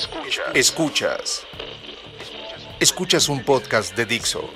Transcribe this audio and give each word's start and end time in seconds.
Escuchas. 0.00 0.46
Escuchas. 0.54 1.46
Escuchas 2.80 3.28
un 3.28 3.44
podcast 3.44 3.94
de 3.94 4.06
Dixo. 4.06 4.48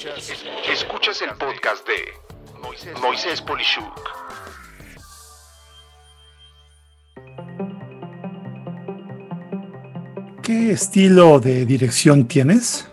Escuchas 0.72 1.20
el 1.20 1.36
podcast 1.36 1.86
de 1.86 2.98
Moisés 3.02 3.42
Polishuk. 3.42 4.00
¿Qué 10.42 10.70
estilo 10.70 11.38
de 11.40 11.66
dirección 11.66 12.26
tienes? 12.26 12.88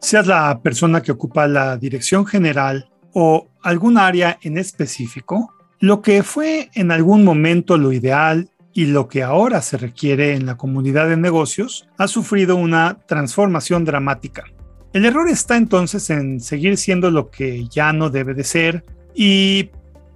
Seas 0.00 0.26
la 0.26 0.58
persona 0.62 1.02
que 1.02 1.12
ocupa 1.12 1.46
la 1.46 1.76
dirección 1.76 2.24
general 2.24 2.90
o 3.12 3.48
algún 3.62 3.98
área 3.98 4.38
en 4.40 4.56
específico, 4.56 5.52
lo 5.78 6.00
que 6.00 6.22
fue 6.22 6.70
en 6.72 6.90
algún 6.90 7.22
momento 7.22 7.76
lo 7.76 7.92
ideal 7.92 8.48
y 8.74 8.86
lo 8.86 9.08
que 9.08 9.22
ahora 9.22 9.62
se 9.62 9.78
requiere 9.78 10.34
en 10.34 10.46
la 10.46 10.56
comunidad 10.56 11.08
de 11.08 11.16
negocios 11.16 11.88
ha 11.96 12.08
sufrido 12.08 12.56
una 12.56 12.98
transformación 13.06 13.84
dramática. 13.84 14.44
El 14.92 15.04
error 15.04 15.28
está 15.28 15.56
entonces 15.56 16.10
en 16.10 16.40
seguir 16.40 16.76
siendo 16.76 17.10
lo 17.10 17.30
que 17.30 17.66
ya 17.68 17.92
no 17.92 18.10
debe 18.10 18.34
de 18.34 18.44
ser 18.44 18.84
y 19.14 19.70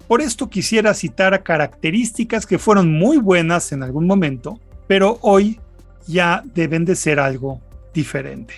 por 0.08 0.20
esto 0.20 0.50
quisiera 0.50 0.92
citar 0.94 1.42
características 1.42 2.46
que 2.46 2.58
fueron 2.58 2.92
muy 2.92 3.18
buenas 3.18 3.72
en 3.72 3.82
algún 3.82 4.06
momento, 4.06 4.58
pero 4.88 5.18
hoy 5.22 5.60
ya 6.06 6.42
deben 6.54 6.84
de 6.84 6.96
ser 6.96 7.20
algo 7.20 7.60
diferente. 7.94 8.54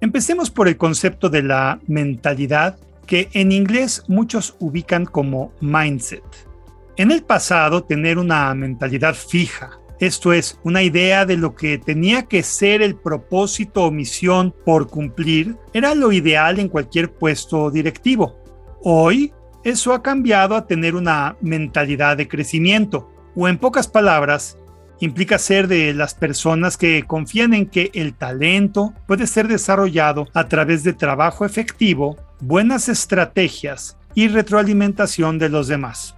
Empecemos 0.00 0.50
por 0.50 0.68
el 0.68 0.76
concepto 0.76 1.28
de 1.28 1.42
la 1.42 1.80
mentalidad 1.88 2.76
que 3.06 3.28
en 3.32 3.50
inglés 3.50 4.04
muchos 4.06 4.54
ubican 4.60 5.06
como 5.06 5.52
mindset. 5.60 6.47
En 6.98 7.12
el 7.12 7.22
pasado, 7.22 7.84
tener 7.84 8.18
una 8.18 8.52
mentalidad 8.54 9.14
fija, 9.14 9.78
esto 10.00 10.32
es, 10.32 10.58
una 10.64 10.82
idea 10.82 11.24
de 11.24 11.36
lo 11.36 11.54
que 11.54 11.78
tenía 11.78 12.24
que 12.24 12.42
ser 12.42 12.82
el 12.82 12.96
propósito 12.96 13.84
o 13.84 13.92
misión 13.92 14.52
por 14.64 14.88
cumplir, 14.88 15.56
era 15.72 15.94
lo 15.94 16.10
ideal 16.10 16.58
en 16.58 16.68
cualquier 16.68 17.12
puesto 17.12 17.70
directivo. 17.70 18.42
Hoy, 18.82 19.32
eso 19.62 19.92
ha 19.92 20.02
cambiado 20.02 20.56
a 20.56 20.66
tener 20.66 20.96
una 20.96 21.36
mentalidad 21.40 22.16
de 22.16 22.26
crecimiento, 22.26 23.08
o 23.36 23.46
en 23.46 23.58
pocas 23.58 23.86
palabras, 23.86 24.58
implica 24.98 25.38
ser 25.38 25.68
de 25.68 25.94
las 25.94 26.14
personas 26.14 26.76
que 26.76 27.04
confían 27.04 27.54
en 27.54 27.66
que 27.66 27.92
el 27.94 28.14
talento 28.14 28.92
puede 29.06 29.28
ser 29.28 29.46
desarrollado 29.46 30.26
a 30.34 30.48
través 30.48 30.82
de 30.82 30.94
trabajo 30.94 31.44
efectivo, 31.44 32.16
buenas 32.40 32.88
estrategias 32.88 33.96
y 34.16 34.26
retroalimentación 34.26 35.38
de 35.38 35.48
los 35.48 35.68
demás. 35.68 36.17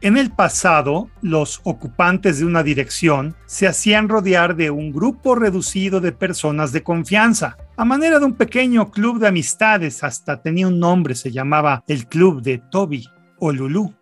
En 0.00 0.16
el 0.16 0.30
pasado, 0.30 1.10
los 1.22 1.60
ocupantes 1.64 2.38
de 2.38 2.44
una 2.44 2.62
dirección 2.62 3.34
se 3.46 3.66
hacían 3.66 4.08
rodear 4.08 4.54
de 4.54 4.70
un 4.70 4.92
grupo 4.92 5.34
reducido 5.34 6.00
de 6.00 6.12
personas 6.12 6.70
de 6.70 6.84
confianza, 6.84 7.56
a 7.76 7.84
manera 7.84 8.20
de 8.20 8.24
un 8.24 8.34
pequeño 8.34 8.92
club 8.92 9.18
de 9.18 9.26
amistades, 9.26 10.04
hasta 10.04 10.40
tenía 10.40 10.68
un 10.68 10.78
nombre, 10.78 11.16
se 11.16 11.32
llamaba 11.32 11.82
el 11.88 12.06
Club 12.06 12.42
de 12.42 12.58
Toby 12.58 13.08
o 13.40 13.50
Lulu. 13.50 13.92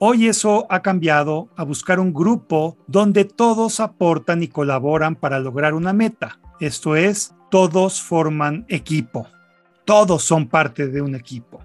Hoy 0.00 0.26
eso 0.26 0.66
ha 0.70 0.82
cambiado 0.82 1.48
a 1.56 1.62
buscar 1.62 2.00
un 2.00 2.12
grupo 2.12 2.76
donde 2.88 3.24
todos 3.24 3.78
aportan 3.78 4.42
y 4.42 4.48
colaboran 4.48 5.14
para 5.14 5.38
lograr 5.38 5.74
una 5.74 5.92
meta. 5.92 6.40
Esto 6.58 6.96
es, 6.96 7.32
todos 7.48 8.02
forman 8.02 8.66
equipo. 8.68 9.28
Todos 9.84 10.24
son 10.24 10.48
parte 10.48 10.88
de 10.88 11.00
un 11.00 11.14
equipo. 11.14 11.60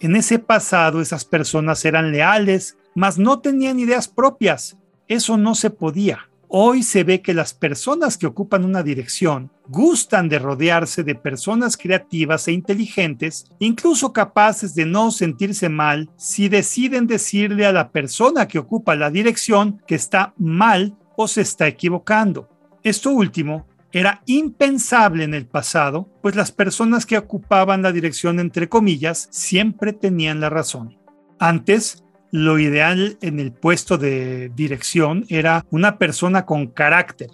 En 0.00 0.16
ese 0.16 0.38
pasado 0.38 1.00
esas 1.00 1.24
personas 1.24 1.84
eran 1.86 2.12
leales, 2.12 2.76
mas 2.94 3.18
no 3.18 3.40
tenían 3.40 3.78
ideas 3.78 4.08
propias. 4.08 4.76
Eso 5.08 5.36
no 5.36 5.54
se 5.54 5.70
podía. 5.70 6.28
Hoy 6.54 6.82
se 6.82 7.02
ve 7.02 7.22
que 7.22 7.32
las 7.32 7.54
personas 7.54 8.18
que 8.18 8.26
ocupan 8.26 8.66
una 8.66 8.82
dirección 8.82 9.50
gustan 9.68 10.28
de 10.28 10.38
rodearse 10.38 11.02
de 11.02 11.14
personas 11.14 11.78
creativas 11.78 12.46
e 12.46 12.52
inteligentes, 12.52 13.46
incluso 13.58 14.12
capaces 14.12 14.74
de 14.74 14.84
no 14.84 15.10
sentirse 15.10 15.70
mal 15.70 16.10
si 16.16 16.50
deciden 16.50 17.06
decirle 17.06 17.64
a 17.64 17.72
la 17.72 17.90
persona 17.90 18.48
que 18.48 18.58
ocupa 18.58 18.94
la 18.96 19.10
dirección 19.10 19.80
que 19.86 19.94
está 19.94 20.34
mal 20.36 20.94
o 21.16 21.26
se 21.26 21.40
está 21.40 21.66
equivocando. 21.66 22.50
Esto 22.82 23.12
último 23.12 23.66
era 23.90 24.22
impensable 24.26 25.24
en 25.24 25.32
el 25.32 25.46
pasado, 25.46 26.08
pues 26.20 26.34
las 26.34 26.52
personas 26.52 27.06
que 27.06 27.16
ocupaban 27.16 27.80
la 27.80 27.92
dirección 27.92 28.40
entre 28.40 28.68
comillas 28.68 29.28
siempre 29.30 29.94
tenían 29.94 30.40
la 30.40 30.50
razón. 30.50 30.98
Antes, 31.38 32.04
lo 32.32 32.58
ideal 32.58 33.18
en 33.20 33.38
el 33.38 33.52
puesto 33.52 33.98
de 33.98 34.50
dirección 34.56 35.26
era 35.28 35.66
una 35.70 35.98
persona 35.98 36.46
con 36.46 36.66
carácter, 36.66 37.28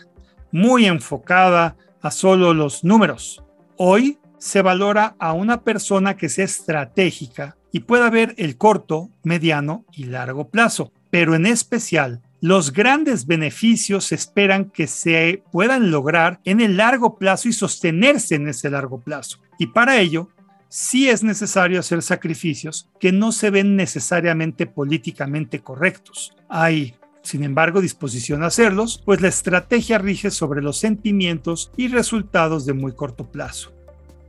muy 0.51 0.87
enfocada 0.87 1.77
a 2.03 2.11
solo 2.11 2.53
los 2.53 2.83
números. 2.83 3.43
Hoy 3.77 4.19
se 4.39 4.61
valora 4.61 5.15
a 5.21 5.33
una 5.33 5.63
persona 5.63 6.17
que 6.17 6.29
sea 6.29 6.45
estratégica 6.45 7.57
y 7.71 7.81
pueda 7.81 8.11
ver 8.11 8.35
el 8.39 8.57
corto, 8.57 9.09
mediano 9.23 9.85
y 9.93 10.05
largo 10.05 10.49
plazo, 10.49 10.93
pero 11.11 11.37
en 11.37 11.47
especial 11.47 12.21
los 12.41 12.73
grandes 12.73 13.27
beneficios 13.27 14.07
se 14.07 14.17
esperan 14.17 14.71
que 14.71 14.89
se 14.89 15.45
puedan 15.53 15.93
lograr 15.93 16.41
en 16.45 16.61
el 16.61 16.77
largo 16.77 17.19
plazo 17.19 17.49
y 17.49 17.53
sostenerse 17.53 18.35
en 18.35 18.49
ese 18.49 18.69
largo 18.69 19.01
plazo. 19.01 19.39
Y 19.61 19.69
para 19.69 20.01
ello 20.01 20.29
sí 20.69 21.09
es 21.09 21.23
necesario 21.23 21.81
hacer 21.81 22.03
sacrificios 22.03 22.89
que 23.01 23.13
no 23.13 23.33
se 23.33 23.51
ven 23.51 23.77
necesariamente 23.77 24.67
políticamente 24.67 25.61
correctos. 25.61 26.37
Hay, 26.49 26.95
sin 27.23 27.43
embargo, 27.45 27.81
disposición 27.81 28.43
a 28.43 28.47
hacerlos, 28.47 29.03
pues 29.05 29.21
la 29.21 29.29
estrategia 29.29 29.99
rige 29.99 30.31
sobre 30.31 30.63
los 30.63 30.79
sentimientos 30.79 31.73
y 31.77 31.89
resultados 31.89 32.67
de 32.67 32.75
muy 32.75 32.93
corto 32.93 33.31
plazo. 33.31 33.73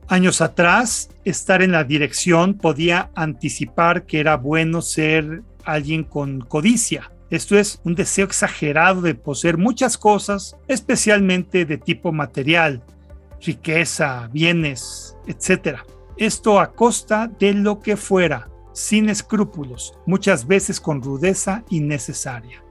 Años 0.08 0.40
atrás, 0.40 1.10
estar 1.24 1.62
en 1.62 1.72
la 1.72 1.84
dirección 1.84 2.54
podía 2.54 3.10
anticipar 3.14 4.06
que 4.06 4.18
era 4.18 4.36
bueno 4.36 4.82
ser 4.82 5.42
alguien 5.64 6.02
con 6.02 6.40
codicia. 6.40 7.12
Esto 7.30 7.56
es 7.56 7.80
un 7.84 7.94
deseo 7.94 8.24
exagerado 8.24 9.02
de 9.02 9.14
poseer 9.14 9.56
muchas 9.56 9.96
cosas, 9.96 10.56
especialmente 10.66 11.64
de 11.64 11.78
tipo 11.78 12.10
material, 12.10 12.82
riqueza, 13.40 14.28
bienes, 14.32 15.16
etc 15.28 15.78
esto 16.20 16.60
a 16.60 16.74
costa 16.74 17.28
de 17.38 17.54
lo 17.54 17.80
que 17.80 17.96
fuera, 17.96 18.50
sin 18.74 19.08
escrúpulos, 19.08 19.94
muchas 20.04 20.46
veces 20.46 20.78
con 20.78 21.02
rudeza 21.02 21.64
innecesaria. 21.70 22.62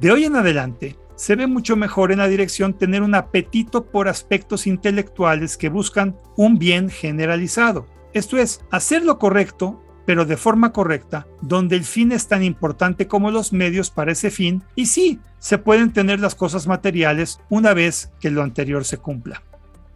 De 0.00 0.10
hoy 0.10 0.24
en 0.24 0.34
adelante, 0.34 0.98
se 1.14 1.36
ve 1.36 1.46
mucho 1.46 1.76
mejor 1.76 2.10
en 2.10 2.18
la 2.18 2.26
dirección 2.26 2.74
tener 2.74 3.02
un 3.02 3.14
apetito 3.14 3.86
por 3.86 4.08
aspectos 4.08 4.66
intelectuales 4.66 5.56
que 5.56 5.68
buscan 5.68 6.16
un 6.36 6.58
bien 6.58 6.90
generalizado. 6.90 7.86
Esto 8.12 8.38
es, 8.38 8.62
hacer 8.72 9.04
lo 9.04 9.20
correcto, 9.20 9.80
pero 10.04 10.24
de 10.24 10.36
forma 10.36 10.72
correcta, 10.72 11.28
donde 11.42 11.76
el 11.76 11.84
fin 11.84 12.10
es 12.10 12.26
tan 12.26 12.42
importante 12.42 13.06
como 13.06 13.30
los 13.30 13.52
medios 13.52 13.88
para 13.88 14.10
ese 14.10 14.32
fin, 14.32 14.64
y 14.74 14.86
sí, 14.86 15.20
se 15.38 15.58
pueden 15.58 15.92
tener 15.92 16.18
las 16.18 16.34
cosas 16.34 16.66
materiales 16.66 17.38
una 17.50 17.72
vez 17.72 18.10
que 18.18 18.32
lo 18.32 18.42
anterior 18.42 18.84
se 18.84 18.98
cumpla. 18.98 19.44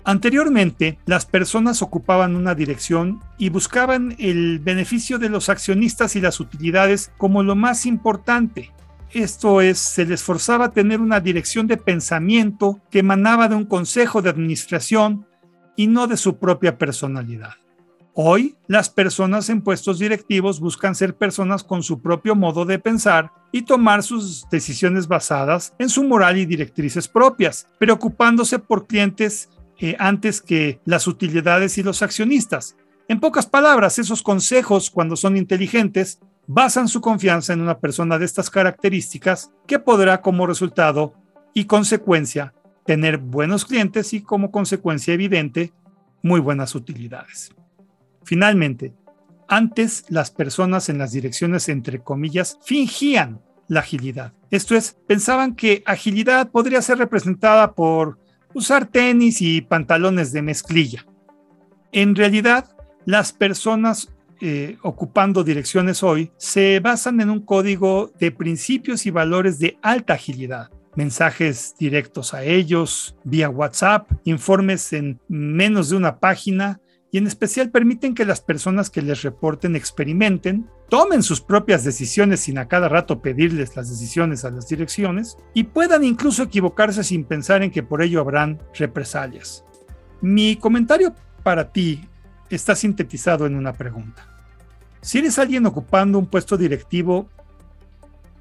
Anteriormente, 0.04 0.98
las 1.04 1.26
personas 1.26 1.82
ocupaban 1.82 2.34
una 2.34 2.54
dirección 2.54 3.20
y 3.38 3.50
buscaban 3.50 4.16
el 4.18 4.58
beneficio 4.58 5.18
de 5.18 5.28
los 5.28 5.48
accionistas 5.48 6.16
y 6.16 6.20
las 6.20 6.40
utilidades 6.40 7.12
como 7.18 7.42
lo 7.42 7.54
más 7.54 7.84
importante. 7.84 8.72
Esto 9.12 9.60
es, 9.60 9.78
se 9.78 10.06
les 10.06 10.22
forzaba 10.22 10.66
a 10.66 10.72
tener 10.72 11.00
una 11.00 11.20
dirección 11.20 11.66
de 11.66 11.76
pensamiento 11.76 12.80
que 12.90 13.00
emanaba 13.00 13.48
de 13.48 13.56
un 13.56 13.66
consejo 13.66 14.22
de 14.22 14.30
administración 14.30 15.26
y 15.76 15.86
no 15.86 16.06
de 16.06 16.16
su 16.16 16.38
propia 16.38 16.78
personalidad. 16.78 17.54
Hoy, 18.14 18.56
las 18.66 18.90
personas 18.90 19.48
en 19.50 19.62
puestos 19.62 19.98
directivos 19.98 20.60
buscan 20.60 20.94
ser 20.94 21.14
personas 21.14 21.62
con 21.62 21.82
su 21.82 22.00
propio 22.00 22.34
modo 22.34 22.64
de 22.64 22.78
pensar 22.78 23.32
y 23.52 23.62
tomar 23.62 24.02
sus 24.02 24.48
decisiones 24.50 25.08
basadas 25.08 25.74
en 25.78 25.88
su 25.88 26.04
moral 26.04 26.38
y 26.38 26.46
directrices 26.46 27.08
propias, 27.08 27.66
preocupándose 27.78 28.58
por 28.58 28.86
clientes 28.86 29.48
eh, 29.80 29.96
antes 29.98 30.40
que 30.40 30.80
las 30.84 31.06
utilidades 31.06 31.78
y 31.78 31.82
los 31.82 32.02
accionistas. 32.02 32.76
En 33.08 33.18
pocas 33.18 33.46
palabras, 33.46 33.98
esos 33.98 34.22
consejos, 34.22 34.90
cuando 34.90 35.16
son 35.16 35.36
inteligentes, 35.36 36.20
basan 36.46 36.86
su 36.86 37.00
confianza 37.00 37.52
en 37.52 37.60
una 37.60 37.78
persona 37.78 38.18
de 38.18 38.24
estas 38.24 38.50
características 38.50 39.50
que 39.66 39.78
podrá 39.78 40.20
como 40.20 40.46
resultado 40.46 41.14
y 41.54 41.64
consecuencia 41.64 42.54
tener 42.84 43.18
buenos 43.18 43.64
clientes 43.64 44.12
y 44.12 44.22
como 44.22 44.50
consecuencia 44.50 45.14
evidente 45.14 45.72
muy 46.22 46.40
buenas 46.40 46.74
utilidades. 46.74 47.50
Finalmente, 48.24 48.92
antes 49.48 50.04
las 50.08 50.30
personas 50.30 50.88
en 50.88 50.98
las 50.98 51.12
direcciones 51.12 51.68
entre 51.68 52.00
comillas 52.00 52.58
fingían 52.62 53.40
la 53.66 53.80
agilidad. 53.80 54.32
Esto 54.50 54.76
es, 54.76 54.96
pensaban 55.06 55.54
que 55.54 55.82
agilidad 55.86 56.50
podría 56.50 56.82
ser 56.82 56.98
representada 56.98 57.72
por 57.72 58.18
usar 58.54 58.86
tenis 58.86 59.40
y 59.40 59.60
pantalones 59.60 60.32
de 60.32 60.42
mezclilla. 60.42 61.06
En 61.92 62.14
realidad, 62.14 62.76
las 63.04 63.32
personas 63.32 64.12
eh, 64.42 64.78
ocupando 64.82 65.44
direcciones 65.44 66.02
hoy 66.02 66.32
se 66.38 66.80
basan 66.80 67.20
en 67.20 67.28
un 67.28 67.40
código 67.40 68.10
de 68.18 68.32
principios 68.32 69.04
y 69.04 69.10
valores 69.10 69.58
de 69.58 69.78
alta 69.82 70.14
agilidad. 70.14 70.70
mensajes 70.96 71.74
directos 71.78 72.34
a 72.34 72.42
ellos, 72.42 73.14
vía 73.22 73.48
WhatsApp, 73.48 74.10
informes 74.24 74.92
en 74.92 75.20
menos 75.28 75.90
de 75.90 75.96
una 75.96 76.18
página 76.18 76.80
y 77.12 77.18
en 77.18 77.26
especial 77.26 77.70
permiten 77.70 78.14
que 78.14 78.24
las 78.24 78.40
personas 78.40 78.90
que 78.90 79.02
les 79.02 79.22
reporten 79.22 79.76
experimenten, 79.76 80.68
tomen 80.90 81.22
sus 81.22 81.40
propias 81.40 81.84
decisiones 81.84 82.40
sin 82.40 82.58
a 82.58 82.66
cada 82.66 82.88
rato 82.88 83.22
pedirles 83.22 83.76
las 83.76 83.88
decisiones 83.88 84.44
a 84.44 84.50
las 84.50 84.68
direcciones 84.68 85.38
y 85.54 85.64
puedan 85.64 86.02
incluso 86.02 86.42
equivocarse 86.42 87.04
sin 87.04 87.24
pensar 87.24 87.62
en 87.62 87.70
que 87.70 87.84
por 87.84 88.02
ello 88.02 88.20
habrán 88.20 88.60
represalias. 88.74 89.64
Mi 90.20 90.56
comentario 90.56 91.14
para 91.44 91.72
ti 91.72 92.06
está 92.50 92.74
sintetizado 92.74 93.46
en 93.46 93.54
una 93.54 93.72
pregunta. 93.72 94.26
Si 95.00 95.18
eres 95.18 95.38
alguien 95.38 95.64
ocupando 95.64 96.18
un 96.18 96.26
puesto 96.26 96.56
directivo, 96.56 97.28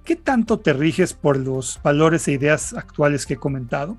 ¿qué 0.03 0.15
tanto 0.15 0.59
te 0.59 0.73
riges 0.73 1.13
por 1.13 1.37
los 1.37 1.79
valores 1.83 2.27
e 2.27 2.31
ideas 2.33 2.73
actuales 2.73 3.27
que 3.27 3.35
he 3.35 3.37
comentado? 3.37 3.95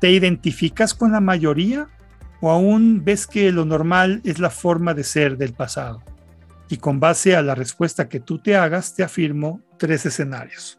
¿Te 0.00 0.10
identificas 0.10 0.92
con 0.92 1.12
la 1.12 1.20
mayoría 1.20 1.88
o 2.42 2.50
aún 2.50 3.02
ves 3.04 3.26
que 3.26 3.50
lo 3.50 3.64
normal 3.64 4.20
es 4.24 4.38
la 4.38 4.50
forma 4.50 4.92
de 4.92 5.02
ser 5.02 5.38
del 5.38 5.54
pasado? 5.54 6.02
Y 6.70 6.78
con 6.78 7.00
base 7.00 7.36
a 7.36 7.42
la 7.42 7.54
respuesta 7.54 8.08
que 8.08 8.20
tú 8.20 8.38
te 8.38 8.56
hagas, 8.56 8.94
te 8.94 9.02
afirmo 9.02 9.60
tres 9.76 10.06
escenarios. 10.06 10.78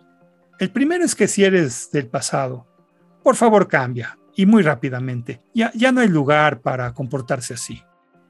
El 0.58 0.72
primero 0.72 1.04
es 1.04 1.14
que 1.14 1.28
si 1.28 1.44
eres 1.44 1.92
del 1.92 2.08
pasado, 2.08 2.66
por 3.22 3.36
favor 3.36 3.68
cambia, 3.68 4.18
y 4.36 4.46
muy 4.46 4.64
rápidamente. 4.64 5.42
Ya, 5.54 5.72
ya 5.76 5.92
no 5.92 6.02
hay 6.02 6.08
lugar 6.08 6.62
para 6.62 6.94
comportarse 6.94 7.54
así. 7.54 7.82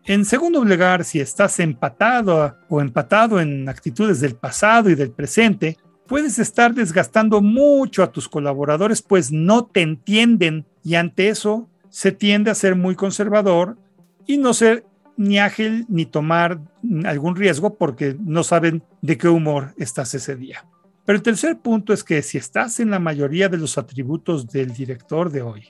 En 0.06 0.26
segundo 0.26 0.64
lugar, 0.64 1.06
si 1.06 1.20
estás 1.20 1.60
empatado 1.60 2.58
o 2.68 2.82
empatado 2.82 3.40
en 3.40 3.70
actitudes 3.70 4.20
del 4.20 4.36
pasado 4.36 4.90
y 4.90 4.96
del 4.96 5.12
presente, 5.12 5.78
puedes 6.08 6.40
estar 6.40 6.74
desgastando 6.74 7.42
mucho 7.42 8.02
a 8.02 8.12
tus 8.12 8.28
colaboradores, 8.28 9.02
pues 9.02 9.32
no 9.32 9.66
te 9.66 9.82
entienden 9.82 10.66
y 10.84 10.96
ante 10.96 11.30
eso 11.30 11.70
se 11.90 12.12
tiende 12.12 12.50
a 12.50 12.56
ser 12.56 12.76
muy 12.76 12.96
conservador 12.96 13.78
y 14.26 14.38
no 14.38 14.54
ser 14.54 14.86
ni 15.18 15.40
ágil 15.40 15.86
ni 15.90 16.06
tomar 16.06 16.60
algún 17.06 17.36
riesgo 17.36 17.78
porque 17.78 18.16
no 18.20 18.44
saben 18.44 18.84
de 19.02 19.18
qué 19.18 19.28
humor 19.28 19.74
estás 19.78 20.14
ese 20.14 20.36
día. 20.36 20.66
Pero 21.06 21.18
el 21.18 21.24
tercer 21.24 21.60
punto 21.60 21.94
es 21.94 22.04
que 22.04 22.22
si 22.22 22.38
estás 22.38 22.80
en 22.80 22.92
la 22.92 23.00
mayoría 23.00 23.50
de 23.50 23.58
los 23.58 23.78
atributos 23.78 24.48
del 24.48 24.74
director 24.74 25.32
de 25.32 25.42
hoy, 25.42 25.68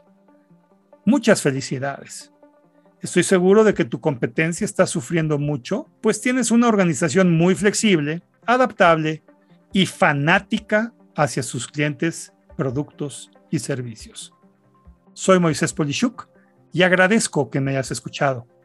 muchas 1.05 1.41
felicidades. 1.41 2.31
Estoy 3.01 3.23
seguro 3.23 3.63
de 3.63 3.73
que 3.73 3.85
tu 3.85 3.99
competencia 3.99 4.65
está 4.65 4.85
sufriendo 4.85 5.39
mucho, 5.39 5.87
pues 6.01 6.21
tienes 6.21 6.51
una 6.51 6.67
organización 6.67 7.35
muy 7.35 7.55
flexible, 7.55 8.21
adaptable 8.45 9.23
y 9.73 9.85
fanática 9.87 10.93
hacia 11.15 11.41
sus 11.41 11.67
clientes, 11.67 12.31
productos 12.55 13.31
y 13.49 13.59
servicios. 13.59 14.33
Soy 15.13 15.39
Moisés 15.39 15.73
Polishuk 15.73 16.29
y 16.71 16.83
agradezco 16.83 17.49
que 17.49 17.59
me 17.59 17.71
hayas 17.71 17.91
escuchado. 17.91 18.47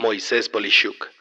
Moisés 0.00 0.48
Polishuk. 0.48 1.19